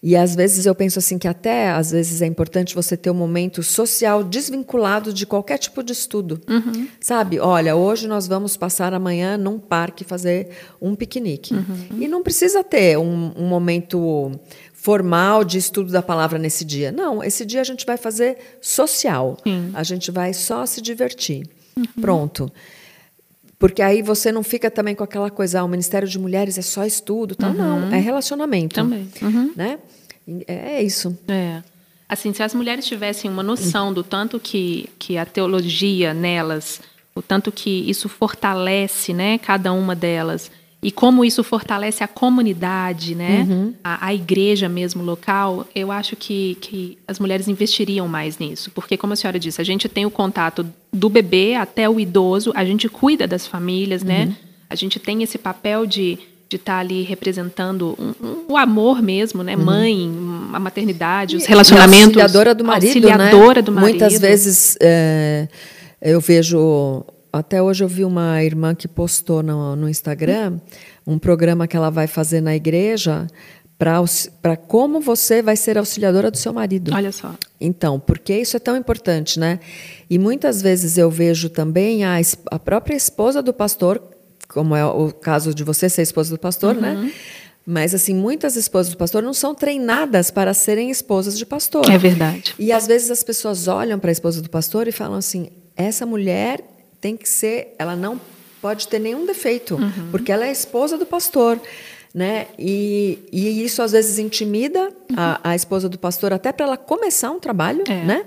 [0.01, 3.15] E às vezes eu penso assim que até às vezes é importante você ter um
[3.15, 6.39] momento social desvinculado de qualquer tipo de estudo.
[6.47, 6.87] Uhum.
[7.01, 7.39] Sabe?
[7.39, 11.55] Olha, hoje nós vamos passar amanhã num parque fazer um piquenique.
[11.55, 11.87] Uhum.
[11.99, 14.31] E não precisa ter um, um momento
[14.73, 16.91] formal de estudo da palavra nesse dia.
[16.91, 19.37] Não, esse dia a gente vai fazer social.
[19.43, 19.71] Sim.
[19.73, 21.49] A gente vai só se divertir.
[21.75, 21.85] Uhum.
[21.99, 22.51] Pronto.
[23.57, 26.61] Porque aí você não fica também com aquela coisa, ah, o Ministério de Mulheres é
[26.61, 27.51] só estudo, tal.
[27.51, 27.57] Uhum.
[27.57, 28.75] não, é relacionamento.
[28.75, 29.09] Também.
[29.21, 29.53] Uhum.
[29.55, 29.79] Né?
[30.47, 31.17] É, é isso.
[31.27, 31.61] É.
[32.07, 36.81] Assim, se as mulheres tivessem uma noção do tanto que, que a teologia nelas,
[37.15, 40.51] o tanto que isso fortalece, né, cada uma delas,
[40.85, 43.43] e como isso fortalece a comunidade, né?
[43.49, 43.73] Uhum.
[43.83, 48.69] A, a, igreja mesmo local, eu acho que, que as mulheres investiriam mais nisso.
[48.69, 52.51] Porque, como a senhora disse, a gente tem o contato do bebê até o idoso,
[52.53, 54.25] a gente cuida das famílias, né?
[54.25, 54.35] Uhum.
[54.69, 59.01] A gente tem esse papel de de estar tá ali representando um, um, o amor
[59.01, 59.55] mesmo, né?
[59.55, 59.63] Uhum.
[59.63, 60.11] Mãe,
[60.53, 62.09] a maternidade, os relacionamentos.
[62.09, 63.61] auxiliadora do marido, auxiliadora né?
[63.63, 63.89] do marido.
[63.89, 65.47] Muitas vezes é,
[65.99, 67.03] eu vejo
[67.35, 70.59] até hoje eu vi uma irmã que postou no, no Instagram
[71.05, 73.27] um programa que ela vai fazer na igreja
[73.77, 76.93] para como você vai ser auxiliadora do seu marido.
[76.93, 77.35] Olha só.
[77.59, 79.59] Então, porque isso é tão importante, né?
[80.09, 82.15] E muitas vezes eu vejo também a,
[82.51, 84.01] a própria esposa do pastor,
[84.47, 86.93] como é o caso de você ser esposa do pastor, né?
[86.93, 87.03] uhum.
[87.03, 87.13] né?
[87.67, 91.89] Mas assim, muitas esposas do pastor não são treinadas para serem esposas de pastor.
[91.89, 92.53] É verdade.
[92.59, 96.05] E às vezes as pessoas olham para a esposa do pastor e falam assim: essa
[96.05, 96.63] mulher
[97.05, 98.19] tem que ser, ela não
[98.59, 100.09] pode ter nenhum defeito, uhum.
[100.09, 101.61] porque ela é esposa do pastor.
[102.11, 102.47] Né?
[102.57, 105.15] E, e isso às vezes intimida uhum.
[105.15, 108.03] a, a, esposa do pastor até para ela começar um trabalho, é.
[108.03, 108.25] né?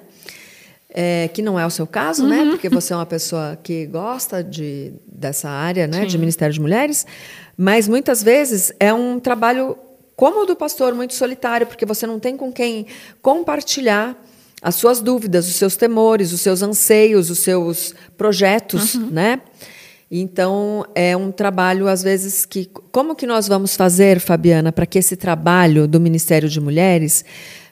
[0.90, 2.38] É, que não é o seu caso, né?
[2.38, 2.44] uhum.
[2.44, 2.50] né?
[2.52, 6.02] Porque você é uma pessoa que gosta de, dessa área, né?
[6.02, 6.06] Sim.
[6.06, 7.04] De Ministério de Mulheres,
[7.56, 9.76] mas muitas vezes é um trabalho
[10.14, 12.86] como o do pastor, muito solitário, porque você não tem com quem
[13.20, 14.16] compartilhar
[14.60, 19.08] as suas dúvidas, os seus temores, os seus anseios, os seus projetos, uhum.
[19.10, 19.40] né?
[20.10, 24.98] Então é um trabalho às vezes que como que nós vamos fazer, Fabiana, para que
[24.98, 27.24] esse trabalho do Ministério de Mulheres,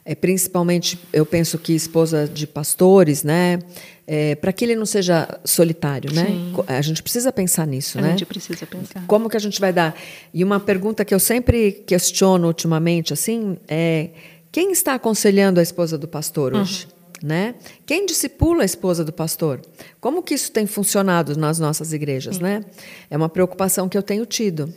[0.05, 3.59] é, principalmente eu penso que esposa de pastores, né,
[4.07, 6.27] é, para que ele não seja solitário, né?
[6.27, 6.55] Sim.
[6.69, 8.09] A gente precisa pensar nisso, a né?
[8.09, 9.05] A gente precisa pensar.
[9.07, 9.97] Como que a gente vai dar?
[10.33, 14.11] E uma pergunta que eu sempre questiono ultimamente, assim, é
[14.51, 16.87] quem está aconselhando a esposa do pastor hoje?
[16.87, 17.29] Uhum.
[17.29, 17.55] Né?
[17.87, 19.61] Quem discipula a esposa do pastor?
[20.01, 22.37] Como que isso tem funcionado nas nossas igrejas?
[22.37, 22.43] Uhum.
[22.43, 22.65] Né?
[23.11, 24.73] É uma preocupação que eu tenho tido.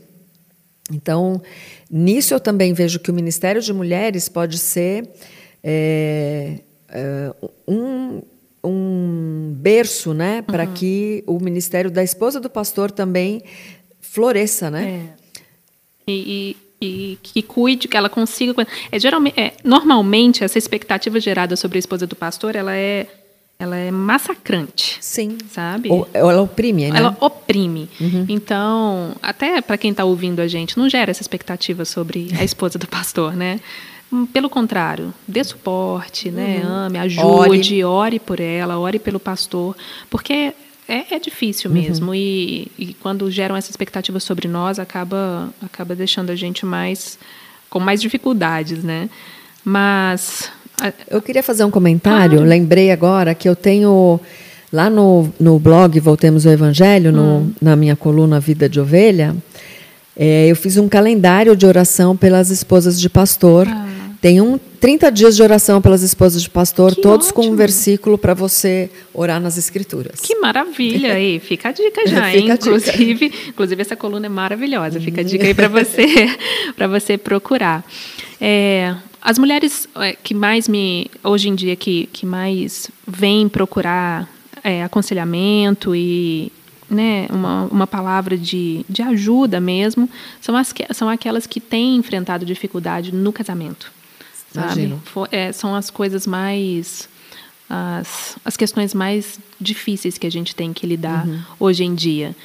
[0.92, 1.42] Então,
[1.90, 5.08] nisso eu também vejo que o Ministério de Mulheres pode ser
[5.64, 6.60] é,
[7.42, 8.22] uh, um,
[8.64, 10.74] um berço né, para uhum.
[10.74, 13.44] que o ministério da esposa do pastor também
[14.02, 14.70] floresça.
[14.72, 15.12] Né?
[15.16, 16.12] É.
[16.12, 18.68] E, e, e, que cuide, que ela consiga.
[18.92, 23.08] É, geralmente, é, normalmente, essa expectativa gerada sobre a esposa do pastor ela é
[23.62, 24.98] ela é massacrante.
[25.02, 25.38] Sim.
[25.50, 25.90] Sabe?
[25.92, 26.98] Ou, ela oprime, né?
[26.98, 27.90] Ela oprime.
[28.00, 28.26] Uhum.
[28.30, 32.80] Então, até para quem está ouvindo a gente, não gera essa expectativa sobre a esposa
[32.80, 33.60] do pastor, né?
[34.32, 36.62] Pelo contrário, dê suporte, né?
[36.64, 36.74] Uhum.
[36.74, 37.84] Ame, ajude, ore.
[37.84, 38.20] ore.
[38.20, 39.76] por ela, ore pelo pastor,
[40.10, 40.54] porque
[40.90, 42.08] é, é difícil mesmo.
[42.08, 42.16] Uhum.
[42.16, 47.20] E, e, quando geram essa expectativa sobre nós, acaba, acaba deixando a gente mais
[47.70, 49.08] com mais dificuldades, né?
[49.64, 50.52] Mas
[51.08, 52.42] eu queria fazer um comentário.
[52.42, 54.20] Lembrei agora que eu tenho
[54.74, 57.54] lá no, no blog Voltemos ao Evangelho, no, hum.
[57.62, 59.36] na minha coluna Vida de Ovelha,
[60.18, 63.68] é, eu fiz um calendário de oração pelas esposas de pastor.
[63.70, 63.89] Ah.
[64.22, 67.44] Tem um 30 dias de oração pelas esposas de pastor, que todos ótimo.
[67.44, 70.20] com um versículo para você orar nas escrituras.
[70.20, 71.14] Que maravilha!
[71.14, 72.50] aí, fica a dica já, hein?
[72.50, 73.50] inclusive, dica.
[73.50, 75.00] inclusive essa coluna é maravilhosa.
[75.00, 76.06] Fica a dica aí para você,
[76.76, 77.86] para você procurar.
[78.42, 84.30] É, as mulheres é, que mais me, hoje em dia, que, que mais vêm procurar
[84.64, 86.52] é, aconselhamento e
[86.90, 90.10] né, uma, uma palavra de, de ajuda mesmo,
[90.42, 93.99] são, as, são aquelas que têm enfrentado dificuldade no casamento.
[94.52, 94.94] Sabe?
[95.32, 97.08] É, são as coisas mais.
[97.70, 101.40] As, as questões mais difíceis que a gente tem que lidar uhum.
[101.60, 102.36] hoje em dia.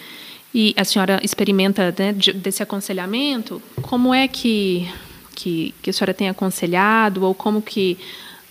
[0.53, 4.87] E a senhora experimenta né, desse aconselhamento, como é que
[5.35, 7.99] que, que a senhora tem aconselhado ou como que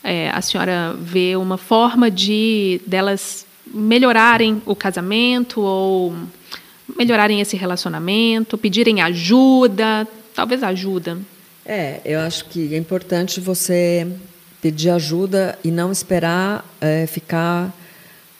[0.04, 6.13] é, a senhora vê uma forma de delas melhorarem o casamento ou
[6.98, 11.18] melhorarem esse relacionamento, pedirem ajuda, talvez ajuda.
[11.65, 14.08] É, eu acho que é importante você
[14.62, 17.73] pedir ajuda e não esperar é, ficar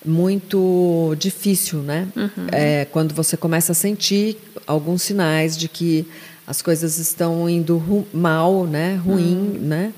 [0.06, 2.08] muito difícil, né?
[2.16, 2.48] Uhum.
[2.52, 6.06] É, quando você começa a sentir alguns sinais de que
[6.46, 9.60] as coisas estão indo mal, né, ruim, uhum.
[9.62, 9.94] né?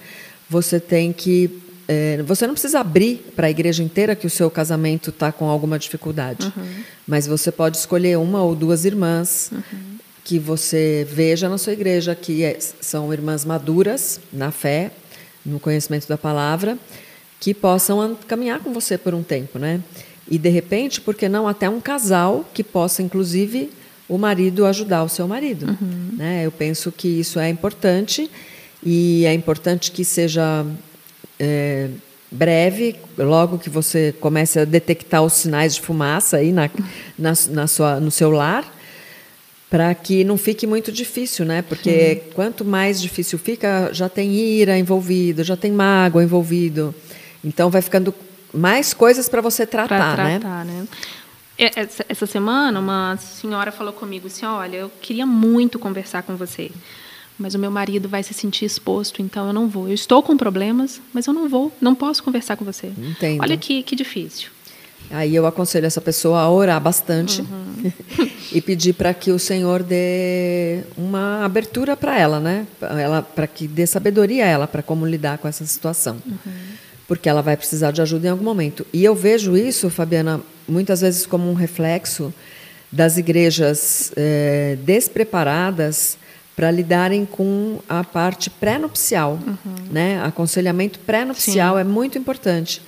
[0.49, 4.49] Você tem que é, você não precisa abrir para a igreja inteira que o seu
[4.49, 6.83] casamento está com alguma dificuldade, uhum.
[7.07, 9.94] mas você pode escolher uma ou duas irmãs uhum.
[10.25, 14.91] Que você veja na sua igreja que é, são irmãs maduras na fé,
[15.45, 16.79] no conhecimento da palavra,
[17.39, 19.79] que possam caminhar com você por um tempo, né?
[20.27, 23.69] E de repente, por que não até um casal que possa, inclusive,
[24.09, 25.67] o marido ajudar o seu marido.
[25.67, 26.17] Uhum.
[26.17, 26.43] Né?
[26.43, 28.29] Eu penso que isso é importante
[28.83, 30.65] e é importante que seja
[31.39, 31.89] é,
[32.31, 36.67] breve, logo que você comece a detectar os sinais de fumaça aí na,
[37.17, 38.74] na, na sua, no seu lar,
[39.75, 41.61] para que não fique muito difícil, né?
[41.61, 42.31] Porque uhum.
[42.33, 46.95] quanto mais difícil fica, já tem ira envolvido, já tem mágoa envolvido.
[47.43, 48.15] Então vai ficando
[48.53, 50.73] mais coisas para você tratar, pra tratar né?
[50.79, 50.87] né?
[51.57, 56.71] É, essa semana, uma senhora falou comigo assim: Olha, eu queria muito conversar com você,
[57.37, 59.89] mas o meu marido vai se sentir exposto, então eu não vou.
[59.89, 62.93] Eu estou com problemas, mas eu não vou, não posso conversar com você.
[62.97, 63.41] Entendo.
[63.41, 64.54] Olha que, que difícil.
[65.11, 67.91] Aí eu aconselho essa pessoa a orar bastante uhum.
[68.51, 72.65] e pedir para que o Senhor dê uma abertura para ela, né?
[72.81, 76.17] Ela, para que dê sabedoria a ela para como lidar com essa situação.
[76.25, 76.53] Uhum.
[77.07, 78.85] Porque ela vai precisar de ajuda em algum momento.
[78.91, 82.33] E eu vejo isso, Fabiana, muitas vezes como um reflexo
[82.91, 86.17] das igrejas é, despreparadas
[86.55, 89.39] para lidarem com a parte pré-nupcial.
[89.45, 89.75] Uhum.
[89.91, 90.21] Né?
[90.23, 92.81] Aconselhamento pré-nupcial é muito importante,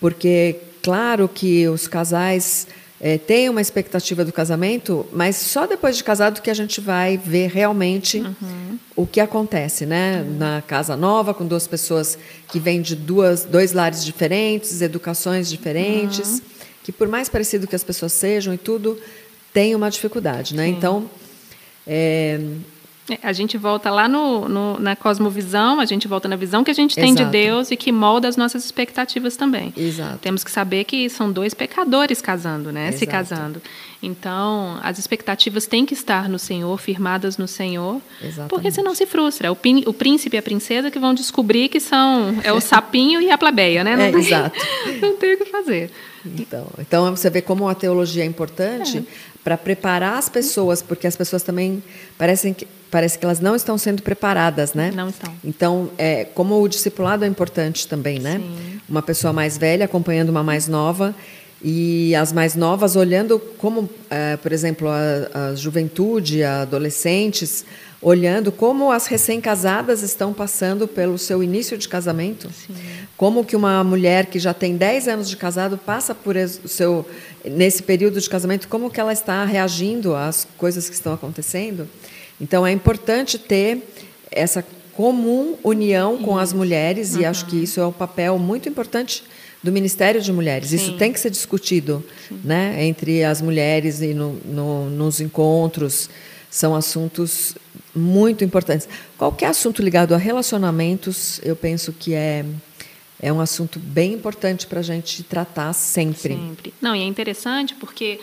[0.00, 2.66] porque, claro que os casais
[3.00, 7.16] é, têm uma expectativa do casamento, mas só depois de casado que a gente vai
[7.16, 8.78] ver realmente uhum.
[8.94, 10.22] o que acontece né?
[10.22, 10.38] Uhum.
[10.38, 16.28] na casa nova, com duas pessoas que vêm de duas, dois lares diferentes, educações diferentes.
[16.28, 18.98] Uhum que por mais parecido que as pessoas sejam e tudo,
[19.52, 20.66] tem uma dificuldade, né?
[20.66, 21.08] Então,
[21.86, 22.40] é...
[23.22, 26.74] A gente volta lá no, no, na cosmovisão, a gente volta na visão que a
[26.74, 27.24] gente tem Exato.
[27.24, 29.72] de Deus e que molda as nossas expectativas também.
[29.76, 30.18] Exato.
[30.18, 32.88] Temos que saber que são dois pecadores casando, né?
[32.88, 32.98] Exato.
[32.98, 33.62] Se casando.
[34.02, 38.48] Então, as expectativas têm que estar no Senhor, firmadas no Senhor, Exatamente.
[38.48, 39.52] porque senão se frustra.
[39.52, 43.30] O, o príncipe e a princesa que vão descobrir que são é o sapinho e
[43.30, 43.96] a plebeia, né?
[43.96, 44.58] Não é, tem, exato.
[45.02, 45.90] Não tem o que fazer.
[46.24, 49.02] Então, então você vê como a teologia é importante é.
[49.42, 51.82] Para preparar as pessoas, porque as pessoas também
[52.18, 54.90] parecem que parece que elas não estão sendo preparadas, né?
[54.94, 55.32] Não estão.
[55.44, 58.38] Então, é, como o discipulado é importante também, né?
[58.38, 58.80] Sim.
[58.88, 61.14] Uma pessoa mais velha acompanhando uma mais nova
[61.62, 67.64] e as mais novas olhando como, é, por exemplo, a, a juventude, a adolescentes,
[68.02, 72.50] olhando como as recém-casadas estão passando pelo seu início de casamento.
[72.50, 72.74] Sim.
[73.16, 77.06] Como que uma mulher que já tem 10 anos de casado passa por o seu
[77.44, 81.88] nesse período de casamento, como que ela está reagindo às coisas que estão acontecendo.
[82.40, 83.82] Então é importante ter
[84.30, 87.20] essa comum união com as mulheres uhum.
[87.20, 89.24] e acho que isso é um papel muito importante
[89.62, 90.70] do Ministério de Mulheres.
[90.70, 90.76] Sim.
[90.76, 92.04] Isso tem que ser discutido
[92.44, 96.08] né, entre as mulheres e no, no, nos encontros.
[96.50, 97.54] São assuntos
[97.94, 98.88] muito importantes.
[99.16, 102.44] Qualquer assunto ligado a relacionamentos, eu penso que é
[103.22, 106.34] é um assunto bem importante para a gente tratar sempre.
[106.34, 106.74] Sempre.
[106.80, 108.18] Não, e é interessante porque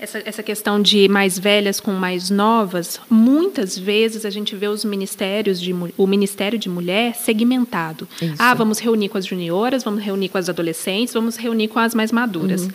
[0.00, 4.82] essa, essa questão de mais velhas com mais novas, muitas vezes a gente vê os
[4.82, 8.08] ministérios de o Ministério de Mulher segmentado.
[8.20, 8.34] Isso.
[8.38, 11.94] Ah, vamos reunir com as junioras, vamos reunir com as adolescentes, vamos reunir com as
[11.94, 12.62] mais maduras.
[12.62, 12.70] Uhum.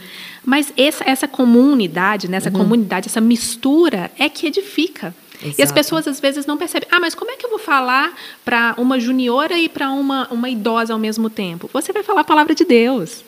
[0.46, 2.60] Mas essa, essa comunidade, né, essa uhum.
[2.60, 5.14] comunidade, essa mistura é que edifica.
[5.42, 5.56] Exato.
[5.60, 6.88] E as pessoas às vezes não percebem.
[6.92, 8.14] Ah, mas como é que eu vou falar
[8.46, 11.70] para uma juniora e para uma, uma idosa ao mesmo tempo?
[11.74, 13.24] Você vai falar a palavra de Deus.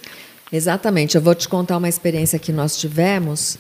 [0.52, 1.16] Exatamente.
[1.16, 3.58] Eu vou te contar uma experiência que nós tivemos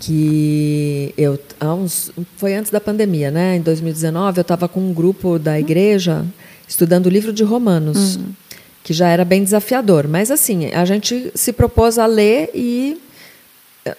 [0.00, 3.56] que eu uns, foi antes da pandemia, né?
[3.56, 6.24] Em 2019 eu estava com um grupo da igreja
[6.68, 8.26] estudando o livro de Romanos, uhum.
[8.82, 10.06] que já era bem desafiador.
[10.06, 12.98] Mas assim a gente se propôs a ler e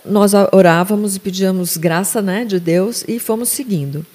[0.03, 4.05] nós orávamos e pedíamos graça, né, de Deus e fomos seguindo.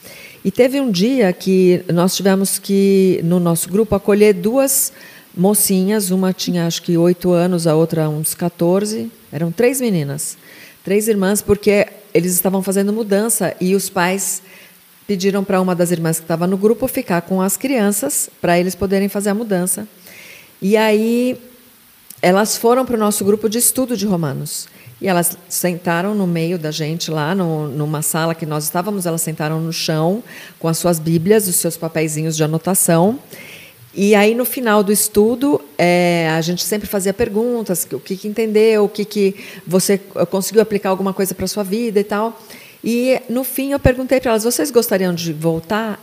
[0.44, 4.92] E teve um dia que nós tivemos que no nosso grupo acolher duas
[5.36, 10.36] mocinhas, uma tinha acho que oito anos, a outra uns 14, eram três meninas,
[10.84, 14.42] três irmãs, porque eles estavam fazendo mudança e os pais
[15.06, 18.74] pediram para uma das irmãs que estava no grupo ficar com as crianças para eles
[18.74, 19.86] poderem fazer a mudança.
[20.62, 21.36] E aí
[22.22, 24.68] elas foram para o nosso grupo de estudo de Romanos.
[25.00, 29.22] E elas sentaram no meio da gente lá, no, numa sala que nós estávamos, elas
[29.22, 30.22] sentaram no chão
[30.58, 33.18] com as suas Bíblias, os seus papeizinhos de anotação.
[33.92, 38.28] E aí, no final do estudo, é, a gente sempre fazia perguntas: o que, que
[38.28, 39.34] entendeu, o que, que
[39.66, 39.98] você
[40.30, 42.40] conseguiu aplicar alguma coisa para a sua vida e tal.
[42.84, 45.98] E, no fim, eu perguntei para elas: vocês gostariam de voltar?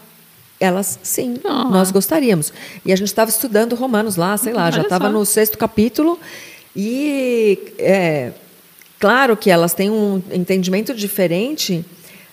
[0.59, 1.69] Elas, sim, oh.
[1.69, 2.51] nós gostaríamos.
[2.83, 6.19] E a gente estava estudando Romanos lá, sei lá, Olha já estava no sexto capítulo.
[6.75, 8.31] E, é,
[8.99, 11.85] claro que elas têm um entendimento diferente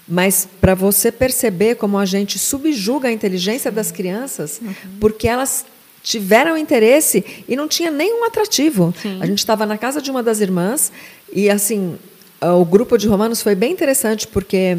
[0.06, 4.74] mas para você perceber como a gente subjuga a inteligência das crianças, uhum.
[5.00, 5.64] porque elas
[6.02, 8.94] tiveram interesse e não tinha nenhum atrativo.
[9.00, 9.18] Sim.
[9.20, 10.92] A gente estava na casa de uma das irmãs
[11.32, 11.98] e assim
[12.40, 14.76] o grupo de romanos foi bem interessante porque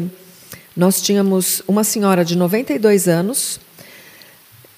[0.76, 3.58] nós tínhamos uma senhora de 92 anos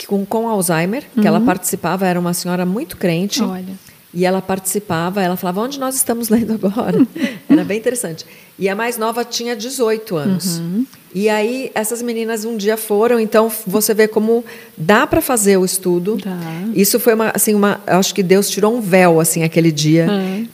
[0.07, 1.23] com, com Alzheimer, uhum.
[1.23, 1.45] que ela uhum.
[1.45, 3.43] participava, era uma senhora muito crente.
[3.43, 3.75] Olha.
[4.13, 7.07] E ela participava, ela falava, onde nós estamos lendo agora?
[7.49, 8.25] Era bem interessante.
[8.59, 10.59] E a mais nova tinha 18 anos.
[10.59, 10.87] Uhum.
[11.15, 14.45] E aí, essas meninas um dia foram, então você vê como
[14.77, 16.17] dá para fazer o estudo.
[16.17, 16.39] Tá.
[16.75, 17.81] Isso foi uma, assim, uma.
[17.87, 20.07] Acho que Deus tirou um véu, assim, aquele dia.
[20.09, 20.49] Uhum.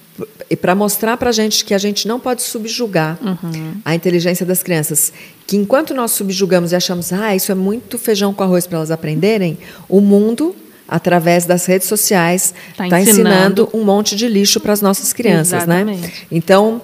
[0.49, 3.75] E para mostrar para a gente que a gente não pode subjugar uhum.
[3.85, 5.12] a inteligência das crianças.
[5.47, 8.90] Que enquanto nós subjugamos e achamos, ah, isso é muito feijão com arroz para elas
[8.90, 10.55] aprenderem, o mundo
[10.88, 13.62] através das redes sociais, está tá ensinando.
[13.62, 13.70] ensinando.
[13.73, 15.83] um monte de lixo para as nossas crianças, né?
[15.83, 16.03] Exatamente.
[16.03, 16.12] né?
[16.31, 16.81] Então,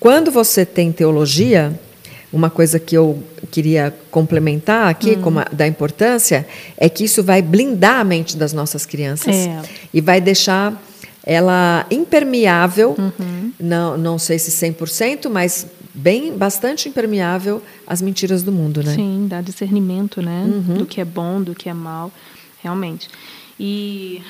[0.00, 1.78] quando você tem teologia,
[2.32, 5.22] uma coisa que eu queria complementar aqui, hum.
[5.22, 9.60] como a, da importância, é que isso vai blindar a mente das nossas crianças é.
[9.92, 10.80] e vai deixar
[11.24, 13.52] ela impermeável, uhum.
[13.60, 18.94] não, não sei se 100%, mas bem bastante impermeável às mentiras do mundo, né?
[18.94, 20.44] Sim, dá discernimento, né?
[20.44, 20.78] Uhum.
[20.78, 22.10] Do que é bom, do que é mal,
[22.62, 23.08] realmente.
[23.64, 24.20] E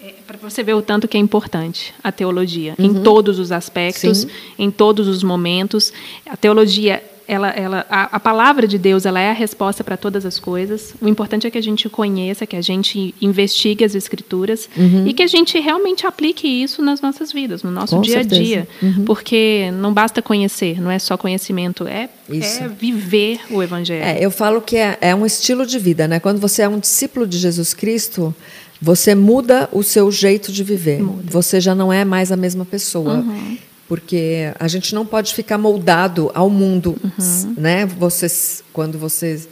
[0.00, 2.84] é, para você ver o tanto que é importante a teologia, uhum.
[2.84, 4.30] em todos os aspectos, Sim.
[4.56, 5.92] em todos os momentos.
[6.24, 10.26] A teologia, ela, ela, a, a palavra de Deus, ela é a resposta para todas
[10.26, 10.94] as coisas.
[11.00, 15.06] O importante é que a gente conheça, que a gente investigue as escrituras uhum.
[15.06, 18.22] e que a gente realmente aplique isso nas nossas vidas, no nosso Com dia a
[18.24, 18.66] dia.
[18.82, 19.04] Uhum.
[19.04, 24.02] Porque não basta conhecer, não é só conhecimento, é, é viver o evangelho.
[24.02, 26.18] É, eu falo que é, é um estilo de vida, né?
[26.18, 28.34] Quando você é um discípulo de Jesus Cristo,
[28.82, 31.00] você muda o seu jeito de viver.
[31.00, 31.30] Muda.
[31.30, 33.18] Você já não é mais a mesma pessoa.
[33.18, 33.56] Uhum.
[33.90, 37.54] Porque a gente não pode ficar moldado ao mundo, uhum.
[37.56, 37.84] né?
[37.84, 38.28] Você,
[38.72, 39.48] quando você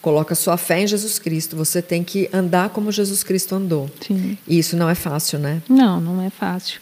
[0.00, 3.90] coloca sua fé em Jesus Cristo, você tem que andar como Jesus Cristo andou.
[4.00, 4.38] Sim.
[4.48, 5.60] E isso não é fácil, né?
[5.68, 6.80] Não, não é fácil.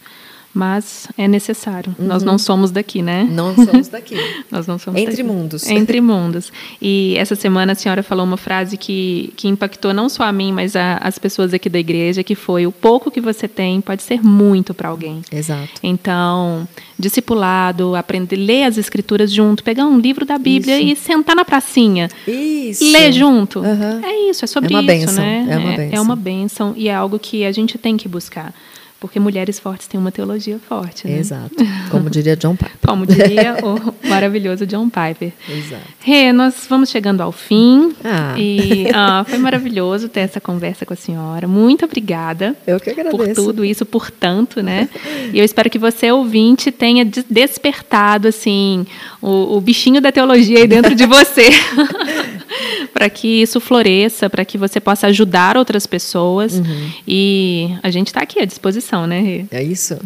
[0.55, 1.93] Mas é necessário.
[1.99, 2.07] Uhum.
[2.07, 3.27] Nós não somos daqui, né?
[3.29, 4.15] Não somos daqui.
[4.49, 5.23] Nós não somos Entre daqui.
[5.23, 5.67] mundos.
[5.69, 6.51] Entre mundos.
[6.81, 10.53] E essa semana a senhora falou uma frase que, que impactou não só a mim,
[10.53, 14.01] mas a, as pessoas aqui da igreja, que foi o pouco que você tem pode
[14.01, 15.21] ser muito para alguém.
[15.29, 15.69] Exato.
[15.83, 16.65] Então,
[16.97, 20.93] discipulado, aprender, ler as escrituras junto, pegar um livro da Bíblia isso.
[20.93, 22.07] e sentar na pracinha.
[22.25, 22.89] Isso.
[22.91, 23.59] Ler junto.
[23.59, 24.05] Uhum.
[24.05, 25.23] É isso, é sobre é uma isso, benção.
[25.23, 25.47] né?
[25.49, 25.83] É uma benção.
[25.83, 28.53] É, é uma benção e é algo que a gente tem que buscar.
[28.99, 31.19] Porque mulheres fortes têm uma teologia forte, né?
[31.19, 31.55] Exato.
[31.91, 32.77] Como diria John Piper.
[32.87, 35.33] Como diria o maravilhoso John Piper.
[35.49, 35.83] Exato.
[35.99, 37.93] Rê, nós vamos chegando ao fim.
[38.03, 38.35] Ah.
[38.37, 41.47] E ah, foi maravilhoso ter essa conversa com a senhora.
[41.47, 42.55] Muito obrigada.
[42.65, 43.17] Eu que agradeço.
[43.17, 44.89] Por tudo isso, por tanto, né?
[45.33, 48.87] E eu espero que você, ouvinte, tenha despertado, assim,
[49.21, 51.49] o, o bichinho da teologia aí dentro de você.
[52.93, 56.53] para que isso floresça, para que você possa ajudar outras pessoas.
[56.53, 56.91] Uhum.
[57.07, 59.45] E a gente está aqui à disposição, né, Rê?
[59.51, 59.97] É isso.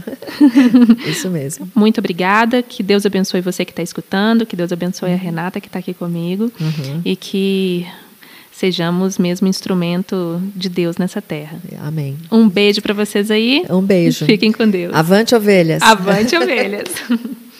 [1.07, 1.69] isso mesmo.
[1.75, 2.61] Muito obrigada.
[2.61, 5.19] Que Deus abençoe você que está escutando, que Deus abençoe a uhum.
[5.19, 7.01] Renata que está aqui comigo uhum.
[7.05, 7.85] e que
[8.51, 11.57] sejamos mesmo instrumento de Deus nessa terra.
[11.81, 12.17] Amém.
[12.29, 13.63] Um beijo para vocês aí.
[13.69, 14.25] Um beijo.
[14.25, 14.93] Fiquem com Deus.
[14.93, 15.81] Avante ovelhas.
[15.81, 16.89] Avante ovelhas.